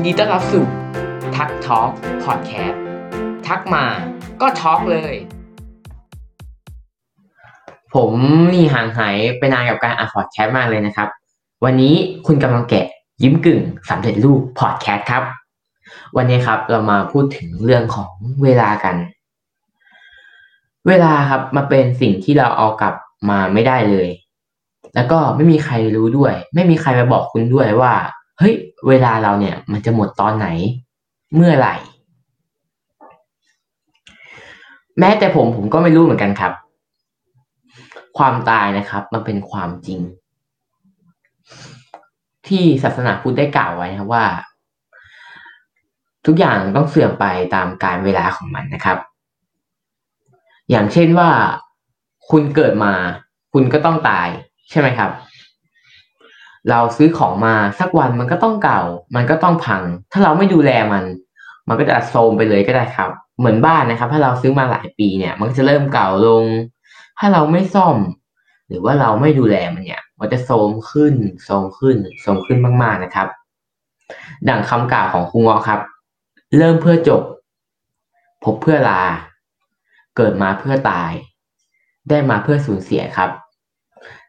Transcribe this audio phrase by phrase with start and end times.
[0.00, 0.64] ินดีต้อนรับสู่
[1.36, 1.90] ทัก Talk
[2.24, 2.82] Podcast
[3.46, 3.84] ทักมา
[4.40, 5.14] ก็ talk เลย
[7.94, 8.12] ผม
[8.54, 11.08] นี่ห่างหายไปนานกับการอัดพอดแคสต์มากเลยนะครับ
[11.64, 11.94] วันนี้
[12.26, 12.86] คุณกำลังแกะ
[13.22, 15.22] ยิ้มกึ่งสำเร็จรูปพอดแคสต์ครับ
[16.16, 18.10] วันนี้ครับเรามาพูดถึงเรื่องของ
[18.42, 18.96] เวลากัน
[20.88, 22.94] เวลาครับมาเป็นสิ่งที่เราเอากลับ
[23.30, 24.08] มาไม่ได้เลย
[24.94, 27.94] แล้วก็ไม่มีใครรู้ด้วย ไม่มีใครมาบอกคุณด้วยว่า
[28.38, 28.54] เฮ้ย
[28.88, 30.48] เวลาเราเนี่ย มันจะหมดตอนไหน
[31.34, 31.74] เมื่อไหร่
[34.98, 36.52] แม้แต่ผมผมก็ไม่รู้เหมือนกันครับ
[38.18, 40.00] ความตายนะครับ มันเป็นความจริง
[42.46, 44.26] ที่ศาสนาพุทธได้กล่าวไว้นะครับว่า
[46.26, 48.98] ทุกอย่างต้องเสื่อมไปตามกาลเวลาของมันนะครับ
[50.70, 51.30] อย่างเช่นว่า
[52.30, 52.92] คุณเกิดมา
[53.52, 54.28] คุณก็ต้องตาย
[54.70, 55.10] ใช่ไหมครับ
[56.70, 58.82] เราซื้อของมาสักวันมันก็ต้องเก่า
[59.16, 59.82] มันก็ต้องพัง
[60.12, 61.04] ถ้าเราไม่ดูแลมัน
[61.68, 66.44] มันก็จะโทรมไปเลยก็ได้ครับ เหมือนบ้านนะครับ ถ้าเราซื้อมาหลายปีเนี่ย มันก็จะเริ่มเก่าลง
[67.18, 67.96] ถ้าเราไม่ซ่อม
[68.68, 73.28] หรือว่าเราไม่ดูแลมันเนี่ย มันจะโทรมขึ้นโทรมขึ้นโทรมขึ้นมากๆนะครับ
[74.48, 75.80] ดังคำกล่าวของครูเงาะครับ
[76.58, 77.22] เริ่มเพื่อจบ
[78.44, 79.02] พบเพื่อลา
[80.16, 81.12] เกิดมาเพื่อตาย
[82.08, 83.30] ได้มาเพื่อสูญเสียครับ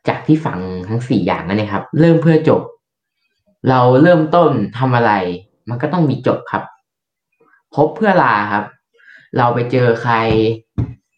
[0.08, 2.62] จากที่ฟังทั้งสี่อย่างนั่นเองครับ เริ่มเพื่อจบ
[3.70, 5.12] เราเริ่มต้นทำอะไร
[5.70, 6.64] มันก็ต้องมีจบครับ
[7.76, 8.66] พบเพื่อลาครับ
[9.38, 10.16] เราไปเจอใคร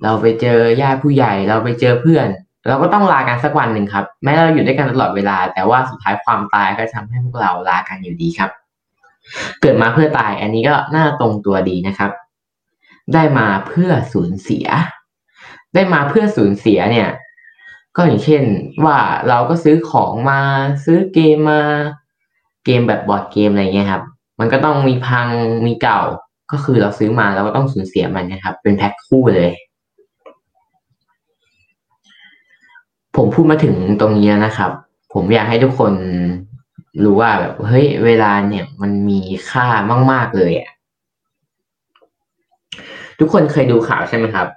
[0.04, 2.28] เราไปเจอญาติผู้ใหญ่ เราไปเจอเพื่อน
[2.68, 8.52] เราก็ต้องลากันสักวันหนึ่งครับ แม้เราอยู่ด้วยกันตลอดเวลา แต่ว่าสุดท้ายความตายก็ทำให้พวกเราลากันอยู่ดีครับ
[9.62, 12.12] เกิดมาเพื่อตาย อันนี้ก็น่าตรงตัวดีนะครับ
[13.14, 14.68] ได้มาเพื่อสูญเสีย
[15.76, 17.08] ได้มาเพื่อสูญเสียเนี่ย
[17.96, 18.44] ก็อย่างเช่น
[18.86, 18.98] ว่า
[19.30, 20.40] เราก็ซื้อของมา
[20.86, 21.62] ซื้อเกมมา
[22.66, 24.04] เกมแบบบอร์ดเกมอะไรเงี้ยครับ
[24.40, 25.28] มันก็ต้องมีพัง
[25.66, 26.02] มีเก่า
[26.52, 29.52] ก็คือเราซื้อมาเราก็ต้องสูญเสียมันนะครับ เป็นแพ็คคู่เลย
[33.16, 34.72] ผมพูดมาถึงตรงนี้แล้วนะครับ
[35.14, 35.94] ผมอยากให้ทุกคน
[37.04, 39.68] รู้ว่าแบบเฮ้ยเวลาเนี่ยมันมีค่า
[40.12, 40.72] มาก ๆเลยอะ
[43.20, 44.48] ทุกคนเคยดูข่าวใช่ไหมครับ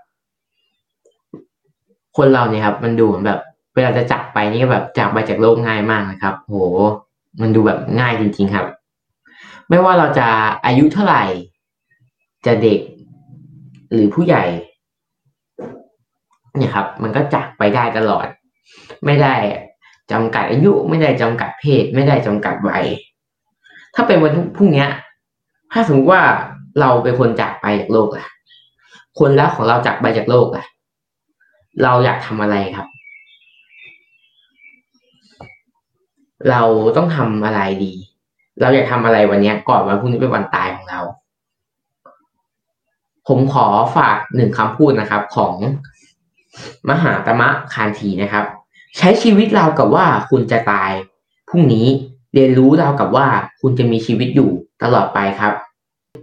[2.17, 3.41] คนเราเนี่ยครับ มันดูเหมือนแบบ
[3.75, 6.57] เวลาจะจากไปนี่ก็แบบจากไปจากโลกง่ายมากนะครับ โห
[7.41, 8.67] มันดูแบบง่ายจริง ๆครับ
[9.69, 10.29] ไม่ว่าเราจะ
[10.67, 11.25] อายุเท่าไหร่
[12.47, 12.81] จะเด็ก
[13.93, 14.45] หรือผู้ใหญ่
[16.57, 18.27] เนี่ยครับ มันก็จากไปได้ตลอด
[19.07, 19.35] ไม่ได้
[20.13, 22.85] จำกัดอายุไม่ได้จำกัดเพศ ไม่ได้จำกัดวัย
[23.95, 24.87] ถ้าเป็นวันพรุ่งนี้
[25.73, 26.23] ถ้าสมมติว่า
[26.81, 28.27] เราเป็นคนจากไปจากโลกล่ะ
[29.19, 30.65] คนรักของเราจากไปจากโลกล่ะ
[31.83, 32.87] เราอยากทำอะไรครับ
[36.51, 36.63] เรา
[36.97, 37.93] ต้องทำอะไรดี
[38.61, 41.01] เราอยากทำอะไรวันนี้ก่อนวันพรุ่งนี้เป็นวันตายของเรา
[43.29, 45.55] ผมขอฝากหนึ่งคำพูดนะครับ ของ
[46.89, 48.45] มหาตมะคานทีนะครับ
[48.99, 50.93] ใช้ชีวิตเรากับว่าคุณจะตาย
[51.49, 51.87] พรุ่งนี้
[52.35, 53.27] เรียนรู้เรากับว่า
[53.61, 54.51] คุณจะมีชีวิตอยู่
[54.83, 55.53] ตลอดไปครับ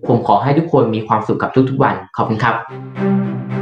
[0.08, 3.61] ผมขอให้ทุกคนมีความสุขกับทุกๆวัน ขอบคุณครับ